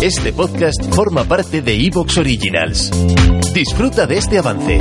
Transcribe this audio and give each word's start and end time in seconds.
Este 0.00 0.32
podcast 0.32 0.80
forma 0.94 1.24
parte 1.24 1.60
de 1.60 1.74
Evox 1.74 2.18
Originals. 2.18 2.90
Disfruta 3.52 4.06
de 4.06 4.16
este 4.18 4.38
avance. 4.38 4.80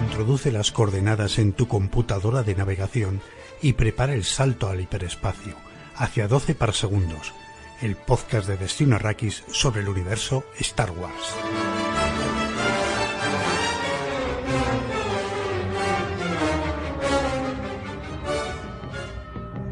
Introduce 0.00 0.50
las 0.50 0.72
coordenadas 0.72 1.38
en 1.38 1.52
tu 1.52 1.68
computadora 1.68 2.42
de 2.42 2.54
navegación 2.54 3.20
y 3.60 3.74
prepara 3.74 4.14
el 4.14 4.24
salto 4.24 4.70
al 4.70 4.80
hiperespacio, 4.80 5.54
hacia 5.94 6.26
12 6.26 6.54
par 6.54 6.72
segundos 6.72 7.34
el 7.82 7.96
podcast 7.96 8.46
de 8.46 8.56
Destino 8.56 8.94
Arrakis 8.94 9.42
sobre 9.48 9.80
el 9.80 9.88
universo 9.88 10.44
Star 10.60 10.92
Wars. 10.92 11.36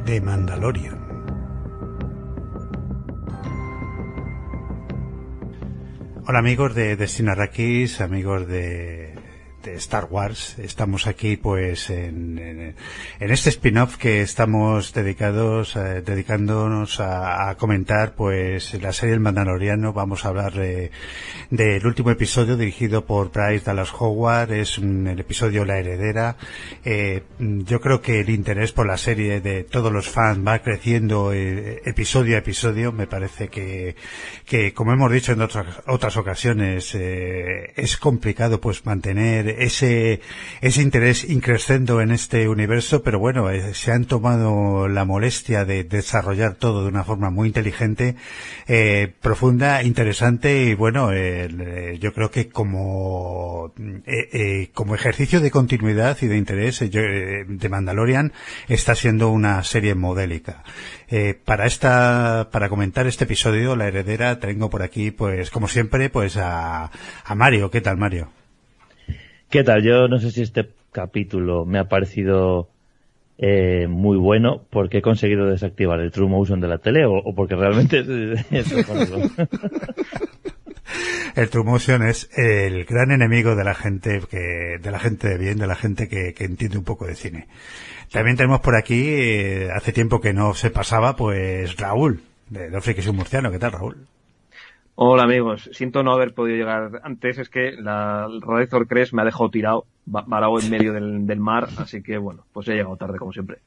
The 0.05 0.21
Mandalorian. 0.21 0.99
Hola 6.27 6.39
amigos 6.41 6.75
de 6.75 6.97
Destino 6.97 7.31
Arrakis, 7.31 8.01
amigos 8.01 8.49
de 8.49 9.20
de 9.63 9.75
Star 9.75 10.09
Wars. 10.11 10.59
Estamos 10.59 11.07
aquí 11.07 11.37
pues 11.37 11.91
en, 11.91 12.39
en, 12.39 13.31
este 13.31 13.51
spin-off 13.51 13.97
que 13.97 14.23
estamos 14.23 14.93
dedicados, 14.93 15.77
eh, 15.77 16.03
dedicándonos 16.03 17.01
a, 17.01 17.55
comentar 17.59 18.15
pues 18.15 18.75
la 18.81 18.93
serie 18.93 19.15
El 19.15 19.21
Mandaloriano. 19.21 19.93
Vamos 19.93 20.25
a 20.25 20.29
hablar 20.29 20.55
eh, 20.57 20.91
del 21.51 21.87
último 21.87 22.11
episodio 22.11 22.57
dirigido 22.57 23.05
por 23.05 23.33
Bryce 23.33 23.65
Dallas 23.65 23.93
Howard. 23.99 24.53
Es 24.53 24.79
un, 24.79 25.07
el 25.07 25.21
episodio 25.21 25.65
La 25.65 25.79
Heredera. 25.79 26.37
Eh, 26.85 27.23
yo 27.39 27.81
creo 27.81 28.01
que 28.01 28.21
el 28.21 28.31
interés 28.31 28.73
por 28.73 28.87
la 28.87 28.97
serie 28.97 29.41
de 29.41 29.65
todos 29.65 29.93
los 29.93 30.09
fans 30.09 30.47
va 30.47 30.61
creciendo 30.61 31.33
eh, 31.33 31.83
episodio 31.85 32.37
a 32.37 32.39
episodio. 32.39 32.93
Me 32.93 33.07
parece 33.07 33.49
que, 33.49 33.97
que 34.47 34.73
como 34.73 34.93
hemos 34.93 35.13
dicho 35.13 35.33
en 35.33 35.43
otras, 35.43 35.67
otras 35.87 36.17
ocasiones, 36.17 36.95
eh, 36.95 37.73
es 37.77 37.97
complicado 37.97 38.61
pues 38.61 38.85
mantener 38.87 39.49
ese, 39.59 40.21
ese 40.61 40.83
interés 40.83 41.25
increscendo 41.29 42.01
en 42.01 42.11
este 42.11 42.49
universo, 42.49 43.03
pero 43.03 43.19
bueno, 43.19 43.51
eh, 43.51 43.75
se 43.75 43.93
han 43.93 44.05
tomado 44.05 44.89
la 44.89 45.05
molestia 45.05 45.65
de 45.65 45.85
desarrollar 45.85 46.55
todo 46.55 46.83
de 46.83 46.89
una 46.89 47.05
forma 47.05 47.31
muy 47.31 47.49
inteligente, 47.49 48.17
eh, 48.67 49.13
profunda, 49.21 49.83
interesante 49.83 50.65
y 50.65 50.75
bueno, 50.75 51.11
eh, 51.13 51.99
yo 52.01 52.13
creo 52.13 52.31
que 52.31 52.49
como, 52.49 53.73
como 54.75 54.95
ejercicio 54.95 55.41
de 55.41 55.51
continuidad 55.51 56.19
y 56.21 56.27
de 56.27 56.37
interés 56.37 56.81
de 56.81 57.69
Mandalorian 57.69 58.33
está 58.69 58.95
siendo 58.95 59.31
una 59.31 59.63
serie 59.65 59.95
modélica. 59.95 60.63
para 61.45 61.67
esta, 61.67 62.49
para 62.53 62.69
comentar 62.69 63.07
este 63.07 63.25
episodio, 63.25 63.77
La 63.77 63.89
Heredera, 63.89 64.39
tengo 64.39 64.71
por 64.71 64.83
aquí, 64.83 65.11
pues, 65.11 65.51
como 65.51 65.69
siempre, 65.69 66.11
pues 66.11 66.37
a, 66.37 66.91
a 67.25 67.35
Mario. 67.35 67.71
¿Qué 67.71 67.81
tal, 67.81 67.97
Mario? 67.97 68.40
¿Qué 69.51 69.65
tal? 69.65 69.83
Yo 69.83 70.07
no 70.07 70.21
sé 70.21 70.31
si 70.31 70.43
este 70.43 70.71
capítulo 70.93 71.65
me 71.67 71.81
ha 71.81 71.89
parecido 71.89 72.69
eh, 73.37 73.89
muy 73.89 74.17
bueno 74.17 74.65
porque 74.71 74.99
he 74.99 75.03
conseguido 75.03 75.47
desactivar 75.47 75.99
el 75.99 76.13
True 76.13 76.29
Motion 76.29 76.61
de 76.61 76.69
la 76.69 76.79
tele 76.79 77.05
o, 77.05 77.35
porque 77.35 77.57
realmente 77.57 77.99
es, 77.99 78.47
es 78.53 78.73
el 81.35 81.51
True 81.51 81.65
Motion 81.65 82.07
es 82.07 82.31
el 82.39 82.85
gran 82.85 83.11
enemigo 83.11 83.57
de 83.57 83.65
la 83.65 83.75
gente 83.75 84.21
que, 84.31 84.79
de 84.81 84.91
la 84.93 85.01
gente 85.01 85.29
de 85.29 85.39
bien, 85.39 85.59
de 85.59 85.67
la 85.67 85.75
gente 85.75 86.09
que, 86.09 86.33
que 86.33 86.45
entiende 86.45 86.79
un 86.79 86.85
poco 86.85 87.07
de 87.07 87.17
cine. 87.17 87.49
También 88.13 88.37
tenemos 88.37 88.61
por 88.61 88.77
aquí, 88.77 89.03
eh, 89.09 89.69
hace 89.75 89.93
tiempo 89.93 90.21
que 90.21 90.33
no 90.33 90.55
se 90.55 90.71
pasaba, 90.71 91.17
pues 91.17 91.77
Raúl, 91.77 92.23
de 92.51 92.71
Dos 92.71 92.85
Frikis 92.85 93.07
y 93.07 93.09
un 93.09 93.17
Murciano. 93.17 93.51
¿Qué 93.51 93.59
tal, 93.59 93.73
Raúl? 93.73 94.07
Hola 94.95 95.23
amigos, 95.23 95.71
siento 95.73 96.03
no 96.03 96.13
haber 96.13 96.35
podido 96.35 96.59
llegar 96.59 97.01
antes, 97.05 97.39
es 97.39 97.49
que 97.49 97.73
la, 97.73 98.27
el 98.31 98.43
Radizor 98.43 98.87
Crest 98.87 99.13
me 99.13 99.23
ha 99.23 99.25
dejado 99.25 99.51
tirado, 99.51 99.87
varado 100.05 100.61
en 100.61 100.71
medio 100.71 100.93
del, 100.93 101.27
del, 101.27 101.41
mar, 101.41 101.69
así 101.79 102.03
que 102.03 102.19
bueno, 102.19 102.45
pues 102.53 102.69
he 102.69 102.75
llegado 102.75 102.97
tarde 102.97 103.19
como 103.19 103.33
siempre. 103.33 103.59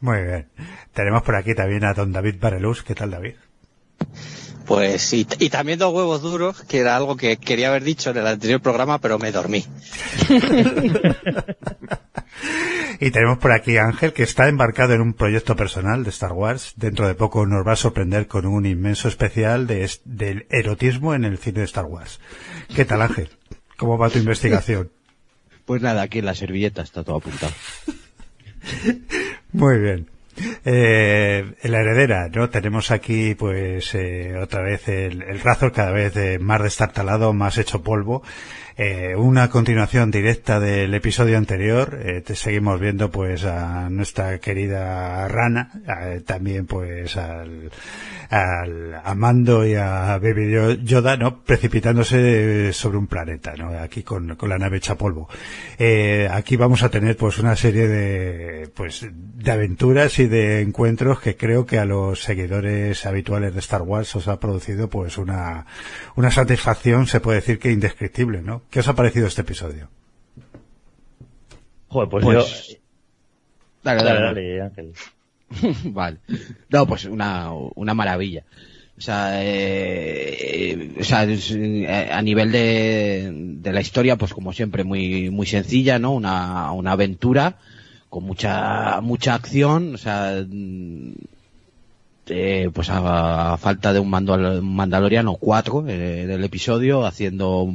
Muy 0.00 0.22
bien. 0.22 0.48
Tenemos 0.92 1.22
por 1.22 1.36
aquí 1.36 1.54
también 1.54 1.84
a 1.84 1.94
don 1.94 2.12
David 2.12 2.36
Bareluz. 2.40 2.82
¿Qué 2.82 2.94
tal 2.94 3.12
David? 3.12 3.34
Pues 4.66 5.02
sí, 5.02 5.26
y 5.38 5.50
también 5.50 5.78
dos 5.78 5.94
huevos 5.94 6.22
duros, 6.22 6.64
que 6.64 6.78
era 6.78 6.96
algo 6.96 7.16
que 7.16 7.36
quería 7.36 7.68
haber 7.68 7.84
dicho 7.84 8.10
en 8.10 8.16
el 8.16 8.26
anterior 8.26 8.60
programa, 8.60 8.98
pero 8.98 9.18
me 9.18 9.30
dormí. 9.30 9.64
Y 13.00 13.10
tenemos 13.10 13.38
por 13.38 13.52
aquí 13.52 13.76
a 13.76 13.84
Ángel, 13.84 14.12
que 14.12 14.22
está 14.22 14.48
embarcado 14.48 14.94
en 14.94 15.00
un 15.00 15.14
proyecto 15.14 15.56
personal 15.56 16.04
de 16.04 16.10
Star 16.10 16.32
Wars. 16.32 16.74
Dentro 16.76 17.06
de 17.06 17.14
poco 17.14 17.46
nos 17.46 17.66
va 17.66 17.72
a 17.72 17.76
sorprender 17.76 18.26
con 18.26 18.46
un 18.46 18.66
inmenso 18.66 19.08
especial 19.08 19.66
de, 19.66 19.90
del 20.04 20.46
erotismo 20.50 21.14
en 21.14 21.24
el 21.24 21.38
cine 21.38 21.60
de 21.60 21.64
Star 21.64 21.86
Wars. 21.86 22.20
¿Qué 22.74 22.84
tal, 22.84 23.02
Ángel? 23.02 23.30
¿Cómo 23.76 23.98
va 23.98 24.10
tu 24.10 24.18
investigación? 24.18 24.90
Pues 25.64 25.82
nada, 25.82 26.02
aquí 26.02 26.18
en 26.18 26.26
la 26.26 26.34
servilleta 26.34 26.82
está 26.82 27.04
todo 27.04 27.16
apuntado. 27.16 27.52
Muy 29.52 29.78
bien. 29.78 30.08
Eh, 30.64 31.54
la 31.62 31.80
heredera, 31.80 32.28
¿no? 32.28 32.50
Tenemos 32.50 32.90
aquí, 32.90 33.34
pues, 33.34 33.94
eh, 33.94 34.36
otra 34.36 34.62
vez 34.62 34.88
el, 34.88 35.22
el 35.22 35.40
Razor 35.40 35.72
cada 35.72 35.92
vez 35.92 36.12
de 36.14 36.38
más 36.38 36.62
destartalado, 36.62 37.32
más 37.32 37.56
hecho 37.56 37.82
polvo. 37.82 38.22
Eh, 38.76 39.14
una 39.16 39.50
continuación 39.50 40.10
directa 40.10 40.58
del 40.58 40.92
episodio 40.94 41.38
anterior. 41.38 41.96
Eh, 42.04 42.22
te 42.22 42.34
seguimos 42.34 42.80
viendo, 42.80 43.08
pues, 43.08 43.44
a 43.44 43.88
nuestra 43.88 44.38
querida 44.40 45.28
Rana, 45.28 45.70
eh, 45.86 46.22
también, 46.26 46.66
pues, 46.66 47.16
al, 47.16 47.70
al, 48.30 48.94
a 49.04 49.14
Mando 49.14 49.64
y 49.64 49.74
a 49.76 50.18
Baby 50.18 50.82
Yoda, 50.82 51.16
¿no? 51.16 51.44
Precipitándose 51.44 52.72
sobre 52.72 52.98
un 52.98 53.06
planeta, 53.06 53.54
¿no? 53.56 53.68
Aquí 53.78 54.02
con, 54.02 54.34
con 54.34 54.48
la 54.48 54.58
nave 54.58 54.78
hecha 54.78 54.96
polvo. 54.96 55.28
Eh, 55.78 56.28
aquí 56.28 56.56
vamos 56.56 56.82
a 56.82 56.88
tener, 56.88 57.16
pues, 57.16 57.38
una 57.38 57.54
serie 57.54 57.86
de, 57.86 58.68
pues, 58.74 59.06
de 59.12 59.50
aventuras 59.52 60.18
y 60.18 60.26
de 60.26 60.62
encuentros 60.62 61.20
que 61.20 61.36
creo 61.36 61.64
que 61.64 61.78
a 61.78 61.84
los 61.84 62.24
seguidores 62.24 63.06
habituales 63.06 63.54
de 63.54 63.60
Star 63.60 63.82
Wars 63.82 64.16
os 64.16 64.26
ha 64.26 64.40
producido, 64.40 64.90
pues, 64.90 65.16
una, 65.16 65.64
una 66.16 66.32
satisfacción, 66.32 67.06
se 67.06 67.20
puede 67.20 67.38
decir 67.38 67.60
que 67.60 67.70
indescriptible, 67.70 68.42
¿no? 68.42 68.63
¿Qué 68.70 68.80
os 68.80 68.88
ha 68.88 68.94
parecido 68.94 69.26
este 69.26 69.42
episodio? 69.42 69.88
Joder, 71.88 72.08
pues, 72.08 72.24
pues... 72.24 72.68
yo... 72.68 72.76
Dale, 73.82 74.02
dale, 74.02 74.20
dale, 74.20 74.24
dale 74.24 74.62
Ángel. 74.62 74.92
vale. 75.92 76.18
No, 76.70 76.86
pues 76.86 77.04
una, 77.04 77.52
una 77.52 77.94
maravilla. 77.94 78.44
O 78.96 79.00
sea, 79.00 79.42
eh, 79.42 80.94
o 81.00 81.04
sea 81.04 81.24
eh, 81.24 82.10
a 82.12 82.22
nivel 82.22 82.52
de, 82.52 83.30
de 83.32 83.72
la 83.72 83.80
historia, 83.80 84.16
pues 84.16 84.32
como 84.32 84.52
siempre, 84.52 84.84
muy, 84.84 85.30
muy 85.30 85.46
sencilla, 85.46 85.98
¿no? 85.98 86.12
Una, 86.12 86.70
una 86.72 86.92
aventura 86.92 87.58
con 88.08 88.22
mucha, 88.22 89.00
mucha 89.00 89.34
acción, 89.34 89.96
o 89.96 89.98
sea, 89.98 90.44
eh, 92.26 92.70
pues 92.72 92.88
a, 92.88 93.54
a, 93.54 93.56
falta 93.56 93.92
de 93.92 93.98
un, 93.98 94.08
mandal, 94.08 94.60
un 94.60 94.76
mandaloriano 94.76 95.34
4 95.34 95.88
eh, 95.88 96.26
del 96.26 96.44
episodio, 96.44 97.04
haciendo 97.06 97.68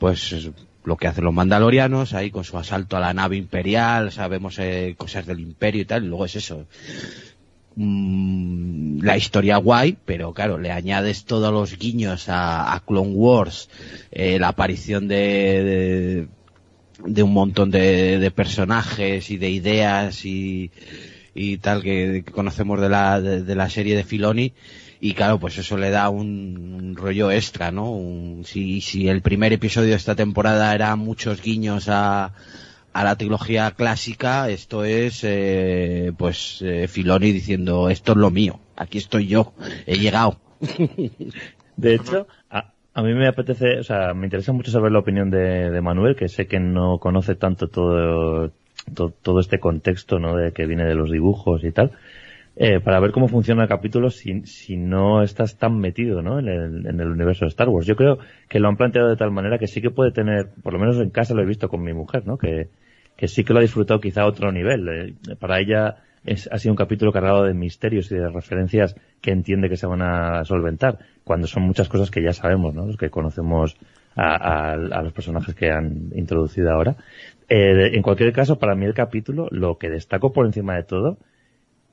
pues 0.00 0.50
lo 0.82 0.96
que 0.96 1.06
hacen 1.06 1.24
los 1.24 1.34
mandalorianos 1.34 2.14
ahí 2.14 2.30
con 2.30 2.42
su 2.42 2.56
asalto 2.56 2.96
a 2.96 3.00
la 3.00 3.12
nave 3.12 3.36
imperial, 3.36 4.10
sabemos 4.10 4.58
eh, 4.58 4.94
cosas 4.96 5.26
del 5.26 5.40
imperio 5.40 5.82
y 5.82 5.84
tal, 5.84 6.04
y 6.04 6.08
luego 6.08 6.24
es 6.24 6.36
eso. 6.36 6.66
Mm, 7.76 9.02
la 9.02 9.18
historia 9.18 9.58
guay, 9.58 9.98
pero 10.06 10.32
claro, 10.32 10.56
le 10.58 10.72
añades 10.72 11.26
todos 11.26 11.52
los 11.52 11.78
guiños 11.78 12.26
a, 12.28 12.82
Clone 12.86 13.12
Wars, 13.12 13.68
eh, 14.10 14.38
la 14.38 14.48
aparición 14.48 15.06
de, 15.06 16.26
de, 17.04 17.22
un 17.22 17.34
montón 17.34 17.70
de, 17.70 18.32
personajes 18.34 19.30
y 19.30 19.36
de 19.36 19.50
ideas 19.50 20.24
y, 20.24 20.70
y 21.34 21.58
tal 21.58 21.82
que, 21.82 22.22
que 22.24 22.32
conocemos 22.32 22.80
de 22.80 22.88
la, 22.88 23.20
de, 23.20 23.54
la 23.54 23.68
serie 23.68 23.96
de 23.96 24.04
Filoni 24.04 24.54
y 25.00 25.14
claro, 25.14 25.38
pues 25.38 25.56
eso 25.56 25.78
le 25.78 25.90
da 25.90 26.10
un, 26.10 26.94
rollo 26.94 27.30
extra, 27.30 27.70
¿no? 27.70 27.98
si, 28.44 28.80
si 28.82 29.08
el 29.08 29.22
primer 29.22 29.52
episodio 29.52 29.90
de 29.90 29.96
esta 29.96 30.14
temporada 30.14 30.74
era 30.74 30.94
muchos 30.96 31.40
guiños 31.40 31.88
a, 31.88 32.32
a 32.92 33.04
la 33.04 33.16
trilogía 33.16 33.70
clásica, 33.70 34.50
esto 34.50 34.84
es, 34.84 35.24
eh, 35.24 36.12
pues, 36.18 36.60
eh, 36.62 36.86
Filoni 36.86 37.32
diciendo, 37.32 37.88
esto 37.88 38.12
es 38.12 38.18
lo 38.18 38.30
mío, 38.30 38.60
aquí 38.76 38.98
estoy 38.98 39.26
yo, 39.26 39.54
he 39.86 39.98
llegado. 39.98 40.36
De 41.76 41.94
hecho, 41.94 42.26
a, 42.50 42.72
a, 42.92 43.02
mí 43.02 43.14
me 43.14 43.26
apetece, 43.26 43.78
o 43.78 43.84
sea, 43.84 44.12
me 44.12 44.26
interesa 44.26 44.52
mucho 44.52 44.70
saber 44.70 44.92
la 44.92 44.98
opinión 44.98 45.30
de, 45.30 45.70
de 45.70 45.80
Manuel, 45.80 46.14
que 46.14 46.28
sé 46.28 46.46
que 46.46 46.60
no 46.60 46.98
conoce 46.98 47.36
tanto 47.36 47.68
todo, 47.68 48.52
todo, 48.92 49.14
todo 49.22 49.40
este 49.40 49.60
contexto, 49.60 50.18
¿no? 50.18 50.36
De 50.36 50.52
que 50.52 50.66
viene 50.66 50.84
de 50.84 50.94
los 50.94 51.10
dibujos 51.10 51.64
y 51.64 51.72
tal 51.72 51.92
eh, 52.62 52.78
para 52.78 53.00
ver 53.00 53.10
cómo 53.10 53.26
funciona 53.26 53.62
el 53.62 53.70
capítulo 53.70 54.10
si, 54.10 54.42
si 54.42 54.76
no 54.76 55.22
estás 55.22 55.56
tan 55.56 55.78
metido 55.78 56.20
¿no? 56.20 56.38
en, 56.38 56.46
el, 56.46 56.86
en 56.86 57.00
el 57.00 57.08
universo 57.08 57.46
de 57.46 57.48
Star 57.48 57.70
Wars. 57.70 57.86
Yo 57.86 57.96
creo 57.96 58.18
que 58.50 58.60
lo 58.60 58.68
han 58.68 58.76
planteado 58.76 59.08
de 59.08 59.16
tal 59.16 59.30
manera 59.30 59.56
que 59.56 59.66
sí 59.66 59.80
que 59.80 59.88
puede 59.88 60.12
tener, 60.12 60.50
por 60.62 60.74
lo 60.74 60.78
menos 60.78 60.98
en 60.98 61.08
casa 61.08 61.32
lo 61.32 61.40
he 61.40 61.46
visto 61.46 61.70
con 61.70 61.82
mi 61.82 61.94
mujer, 61.94 62.26
¿no? 62.26 62.36
que, 62.36 62.68
sí 63.28 63.44
que 63.44 63.54
lo 63.54 63.60
ha 63.60 63.62
disfrutado 63.62 63.98
quizá 63.98 64.20
a 64.20 64.26
otro 64.26 64.52
nivel. 64.52 64.88
Eh, 64.90 65.36
para 65.36 65.58
ella 65.58 66.02
es, 66.22 66.50
ha 66.52 66.58
sido 66.58 66.74
un 66.74 66.76
capítulo 66.76 67.12
cargado 67.12 67.44
de 67.44 67.54
misterios 67.54 68.12
y 68.12 68.16
de 68.16 68.28
referencias 68.28 68.94
que 69.22 69.30
entiende 69.30 69.70
que 69.70 69.78
se 69.78 69.86
van 69.86 70.02
a 70.02 70.44
solventar, 70.44 70.98
cuando 71.24 71.46
son 71.46 71.62
muchas 71.62 71.88
cosas 71.88 72.10
que 72.10 72.22
ya 72.22 72.34
sabemos, 72.34 72.74
¿no? 72.74 72.84
los 72.84 72.98
que 72.98 73.08
conocemos 73.08 73.78
a 74.16 74.76
los 75.02 75.14
personajes 75.14 75.54
que 75.54 75.70
han 75.70 76.10
introducido 76.14 76.70
ahora. 76.72 76.96
Eh, 77.52 77.96
en 77.96 78.02
cualquier 78.02 78.32
caso, 78.32 78.60
para 78.60 78.76
mí 78.76 78.86
el 78.86 78.94
capítulo, 78.94 79.48
lo 79.50 79.76
que 79.76 79.90
destaco 79.90 80.32
por 80.32 80.46
encima 80.46 80.76
de 80.76 80.84
todo, 80.84 81.18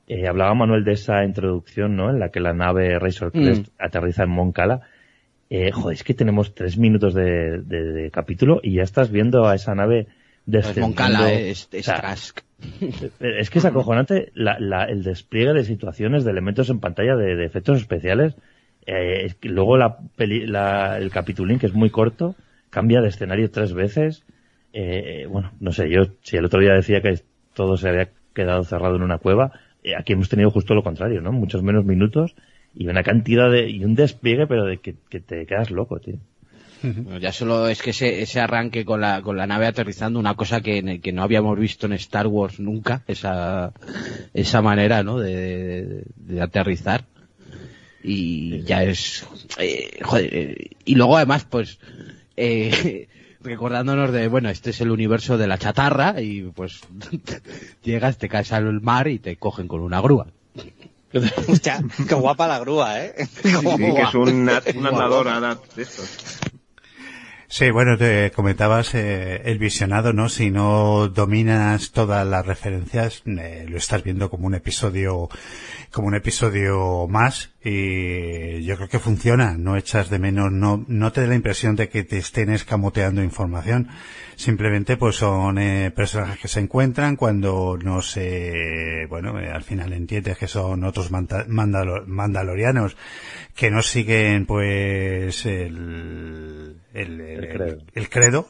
eh, 0.08 0.26
hablaba 0.26 0.54
Manuel 0.54 0.84
de 0.84 0.92
esa 0.92 1.22
introducción, 1.22 1.94
¿no? 1.94 2.10
En 2.10 2.18
la 2.18 2.30
que 2.30 2.40
la 2.40 2.54
nave 2.54 2.98
Razor 2.98 3.30
Crest 3.30 3.68
mm. 3.68 3.70
aterriza 3.78 4.24
en 4.24 4.30
Moncala. 4.30 4.80
Eh, 5.50 5.70
joder, 5.70 5.94
es 5.94 6.02
que 6.02 6.14
tenemos 6.14 6.54
tres 6.54 6.78
minutos 6.78 7.14
de, 7.14 7.60
de, 7.62 8.10
capítulo 8.10 8.60
y 8.62 8.74
ya 8.74 8.82
estás 8.82 9.10
viendo 9.10 9.46
a 9.46 9.54
esa 9.54 9.74
nave 9.74 10.08
descendiendo. 10.46 10.88
Moncala, 10.88 11.32
eh, 11.32 11.50
es, 11.50 11.68
es, 11.72 11.88
es 13.20 13.50
que 13.50 13.58
es 13.58 13.64
acojonante 13.64 14.30
la, 14.34 14.58
la, 14.58 14.84
el 14.84 15.02
despliegue 15.02 15.52
de 15.52 15.64
situaciones, 15.64 16.24
de 16.24 16.30
elementos 16.30 16.70
en 16.70 16.80
pantalla, 16.80 17.14
de, 17.14 17.36
de 17.36 17.44
efectos 17.44 17.78
especiales. 17.78 18.34
Eh, 18.86 19.34
luego 19.42 19.76
la, 19.76 19.98
peli, 20.16 20.46
la, 20.46 20.96
el 20.96 21.10
capitulín, 21.10 21.58
que 21.58 21.66
es 21.66 21.74
muy 21.74 21.90
corto, 21.90 22.34
cambia 22.70 23.02
de 23.02 23.08
escenario 23.08 23.50
tres 23.50 23.74
veces. 23.74 24.24
Eh, 24.72 25.26
bueno, 25.28 25.52
no 25.60 25.72
sé, 25.72 25.90
yo 25.90 26.04
si 26.22 26.38
el 26.38 26.46
otro 26.46 26.60
día 26.60 26.72
decía 26.72 27.02
que 27.02 27.20
todo 27.54 27.76
se 27.76 27.90
había 27.90 28.08
quedado 28.34 28.64
cerrado 28.64 28.96
en 28.96 29.02
una 29.02 29.18
cueva, 29.18 29.52
eh, 29.52 29.67
aquí 29.96 30.12
hemos 30.12 30.28
tenido 30.28 30.50
justo 30.50 30.74
lo 30.74 30.82
contrario, 30.82 31.20
¿no? 31.20 31.32
Muchos 31.32 31.62
menos 31.62 31.84
minutos 31.84 32.34
y 32.74 32.86
una 32.86 33.02
cantidad 33.02 33.50
de, 33.50 33.68
y 33.70 33.84
un 33.84 33.94
despliegue, 33.94 34.46
pero 34.46 34.64
de 34.64 34.78
que, 34.78 34.94
que 35.08 35.20
te 35.20 35.46
quedas 35.46 35.70
loco, 35.70 35.98
tío. 35.98 36.16
ya 37.20 37.32
solo 37.32 37.68
es 37.68 37.82
que 37.82 37.90
ese, 37.90 38.22
ese 38.22 38.40
arranque 38.40 38.84
con 38.84 39.00
la, 39.00 39.22
con 39.22 39.36
la 39.36 39.46
nave 39.46 39.66
aterrizando, 39.66 40.18
una 40.18 40.34
cosa 40.34 40.60
que, 40.60 41.00
que 41.00 41.12
no 41.12 41.22
habíamos 41.22 41.58
visto 41.58 41.86
en 41.86 41.94
Star 41.94 42.26
Wars 42.26 42.60
nunca, 42.60 43.02
esa, 43.08 43.72
esa 44.34 44.62
manera, 44.62 45.02
¿no? 45.02 45.18
De, 45.18 46.04
de, 46.16 46.40
aterrizar. 46.40 47.04
Y 48.02 48.62
ya 48.62 48.84
es, 48.84 49.26
eh, 49.58 49.98
joder, 50.02 50.34
eh, 50.34 50.70
y 50.84 50.94
luego 50.94 51.16
además, 51.16 51.46
pues, 51.50 51.80
eh, 52.36 53.08
recordándonos 53.40 54.12
de, 54.12 54.28
bueno, 54.28 54.48
este 54.48 54.70
es 54.70 54.80
el 54.80 54.90
universo 54.90 55.38
de 55.38 55.46
la 55.46 55.58
chatarra 55.58 56.20
y 56.20 56.42
pues 56.42 56.80
llegas, 57.82 58.18
te 58.18 58.28
caes 58.28 58.52
al 58.52 58.80
mar 58.80 59.08
y 59.08 59.18
te 59.18 59.36
cogen 59.36 59.68
con 59.68 59.80
una 59.80 60.00
grúa. 60.00 60.26
Hostia, 61.48 61.82
qué 62.06 62.14
guapa 62.14 62.46
la 62.46 62.58
grúa, 62.58 63.02
¿eh? 63.02 63.14
Sí, 63.42 63.50
que 63.52 64.02
es 64.02 64.14
un, 64.14 64.50
un 64.76 64.86
andador 64.86 65.26
de 65.74 65.82
estos. 65.82 66.38
Sí, 67.50 67.70
bueno, 67.70 67.96
te 67.96 68.30
comentabas 68.30 68.94
eh, 68.94 69.40
el 69.46 69.58
visionado, 69.58 70.12
¿no? 70.12 70.28
Si 70.28 70.50
no 70.50 71.08
dominas 71.08 71.92
todas 71.92 72.26
las 72.26 72.44
referencias, 72.44 73.22
eh, 73.24 73.64
lo 73.66 73.78
estás 73.78 74.04
viendo 74.04 74.28
como 74.28 74.46
un 74.46 74.54
episodio, 74.54 75.30
como 75.90 76.08
un 76.08 76.14
episodio 76.14 77.06
más 77.08 77.54
y 77.64 78.62
yo 78.64 78.76
creo 78.76 78.90
que 78.90 78.98
funciona. 78.98 79.56
No 79.56 79.78
echas 79.78 80.10
de 80.10 80.18
menos, 80.18 80.52
no, 80.52 80.84
no 80.88 81.10
te 81.10 81.22
da 81.22 81.28
la 81.28 81.36
impresión 81.36 81.74
de 81.74 81.88
que 81.88 82.04
te 82.04 82.18
estén 82.18 82.50
escamoteando 82.50 83.22
información. 83.22 83.88
Simplemente, 84.36 84.98
pues 84.98 85.16
son 85.16 85.58
eh, 85.58 85.90
personajes 85.90 86.38
que 86.38 86.48
se 86.48 86.60
encuentran 86.60 87.16
cuando 87.16 87.78
no 87.82 88.02
se, 88.02 89.06
bueno, 89.08 89.40
eh, 89.40 89.50
al 89.50 89.64
final 89.64 89.94
entiendes 89.94 90.36
que 90.36 90.48
son 90.48 90.84
otros 90.84 91.10
mandalo 91.10 92.04
mandalorianos 92.06 92.94
que 93.54 93.70
no 93.70 93.82
siguen, 93.82 94.46
pues, 94.46 95.44
el 95.46 96.76
el, 97.02 97.20
el, 97.94 98.08
credo. 98.08 98.48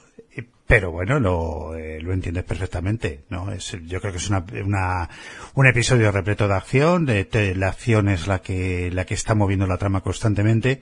pero 0.67 0.91
bueno, 0.91 1.19
lo, 1.21 1.75
eh, 1.77 2.01
lo 2.01 2.13
entiendes 2.13 2.45
perfectamente, 2.45 3.25
¿no? 3.29 3.53
Es, 3.53 3.77
yo 3.87 4.01
creo 4.01 4.13
que 4.13 4.19
es 4.19 4.29
una, 4.29 4.45
una, 4.65 5.09
un 5.55 5.67
episodio 5.67 6.13
repleto 6.13 6.49
de 6.49 6.55
acción, 6.55 7.07
de, 7.07 7.25
de, 7.25 7.55
la 7.55 7.69
acción 7.69 8.09
es 8.09 8.27
la 8.27 8.41
que, 8.41 8.91
la 8.93 9.05
que 9.05 9.15
está 9.15 9.35
moviendo 9.35 9.67
la 9.67 9.79
trama 9.79 10.01
constantemente 10.03 10.81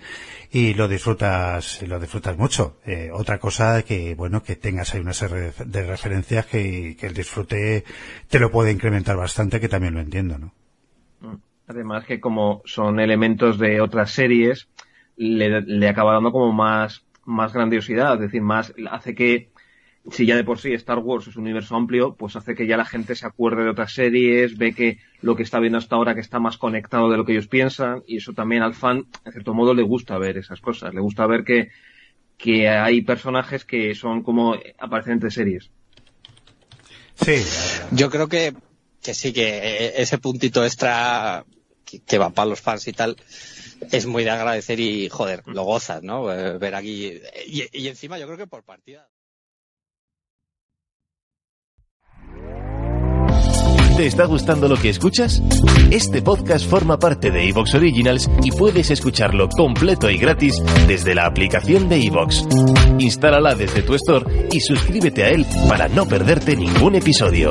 y 0.51 0.75
lo 0.75 0.89
disfrutas, 0.89 1.83
lo 1.83 1.99
disfrutas 2.01 2.37
mucho. 2.37 2.79
Eh, 2.87 3.11
otra 3.13 3.39
cosa 3.39 3.83
que, 3.83 4.15
bueno, 4.15 4.43
que 4.43 4.57
tengas 4.57 4.95
ahí 4.95 5.01
una 5.01 5.13
serie 5.13 5.53
de 5.65 5.87
referencias 5.87 6.47
que, 6.47 6.97
que 6.99 7.07
el 7.07 7.15
disfrute 7.15 7.85
te 8.29 8.39
lo 8.39 8.51
puede 8.51 8.73
incrementar 8.73 9.17
bastante, 9.17 9.61
que 9.61 9.69
también 9.69 9.95
lo 9.95 10.01
entiendo, 10.01 10.39
¿no? 10.39 10.53
Además 11.69 12.05
que 12.05 12.21
como 12.21 12.63
son 12.65 13.01
elementos 13.01 13.59
de 13.59 13.81
otras 13.81 14.13
series, 14.13 14.69
le, 15.17 15.63
le 15.63 15.89
acaba 15.89 16.13
dando 16.13 16.31
como 16.31 16.53
más 16.53 17.06
más 17.27 17.53
grandiosidad, 17.53 18.15
es 18.15 18.21
decir, 18.21 18.43
más 18.43 18.73
hace 18.91 19.15
que 19.15 19.51
si 20.11 20.25
ya 20.25 20.37
de 20.37 20.45
por 20.45 20.59
sí 20.59 20.73
Star 20.73 20.99
Wars 20.99 21.27
es 21.27 21.37
un 21.37 21.43
universo 21.43 21.75
amplio, 21.75 22.15
pues 22.15 22.37
hace 22.37 22.55
que 22.55 22.67
ya 22.67 22.77
la 22.77 22.85
gente 22.85 23.15
se 23.15 23.27
acuerde 23.27 23.65
de 23.65 23.71
otras 23.71 23.93
series, 23.93 24.57
ve 24.57 24.73
que 24.73 24.99
lo 25.21 25.35
que 25.35 25.43
está 25.43 25.59
viendo 25.59 25.79
hasta 25.79 25.97
ahora 25.97 26.15
que 26.15 26.21
está 26.21 26.39
más 26.39 26.59
conectado 26.59 27.11
de 27.11 27.17
lo 27.17 27.25
que 27.25 27.33
ellos 27.33 27.49
piensan, 27.49 28.03
y 28.07 28.19
eso 28.19 28.33
también 28.33 28.63
al 28.63 28.75
fan, 28.75 29.07
en 29.25 29.33
cierto 29.33 29.53
modo, 29.53 29.75
le 29.75 29.83
gusta 29.83 30.17
ver 30.19 30.39
esas 30.39 30.61
cosas, 30.61 30.95
le 30.95 31.01
gusta 31.01 31.27
ver 31.27 31.45
que, 31.45 31.71
que 32.37 32.69
hay 32.69 33.03
personajes 33.03 33.65
que 33.65 33.95
son 33.95 34.23
como 34.23 34.57
aparecen 34.79 35.15
entre 35.15 35.31
series. 35.31 35.71
Sí. 37.15 37.43
Yo 37.93 38.11
creo 38.11 38.29
que, 38.29 38.55
que 39.03 39.15
sí, 39.15 39.33
que 39.33 39.95
ese 39.97 40.19
puntito 40.19 40.65
extra 40.65 41.45
que, 41.87 42.19
va 42.19 42.31
para 42.31 42.51
los 42.51 42.61
fans 42.61 42.87
y 42.89 42.93
tal, 42.93 43.17
es 43.91 44.07
muy 44.07 44.25
de 44.25 44.31
agradecer 44.31 44.81
y, 44.81 45.09
joder, 45.09 45.43
lo 45.47 45.65
gozas, 45.65 46.03
¿no? 46.03 46.33
Eh, 46.33 46.59
ver 46.59 46.75
aquí. 46.75 47.21
Y, 47.47 47.65
y 47.73 47.89
encima 47.89 48.19
yo 48.19 48.27
creo 48.27 48.39
que 48.39 48.47
por 48.47 48.65
partida. 48.65 49.09
¿Te 53.97 54.07
está 54.07 54.27
gustando 54.27 54.69
lo 54.69 54.77
que 54.77 54.91
escuchas? 54.91 55.43
Este 55.91 56.21
podcast 56.21 56.69
forma 56.69 56.99
parte 56.99 57.31
de 57.31 57.49
Evox 57.49 57.77
Originals 57.77 58.29
y 58.43 58.51
puedes 58.51 58.91
escucharlo 58.91 59.49
completo 59.49 60.11
y 60.11 60.19
gratis 60.19 60.63
desde 60.87 61.15
la 61.15 61.25
aplicación 61.25 61.89
de 61.89 62.05
Evox. 62.05 62.45
Instálala 62.99 63.55
desde 63.55 63.81
tu 63.81 63.95
store 63.95 64.49
y 64.53 64.61
suscríbete 64.61 65.25
a 65.25 65.31
él 65.31 65.47
para 65.67 65.89
no 65.89 66.07
perderte 66.07 66.57
ningún 66.57 66.97
episodio. 66.97 67.49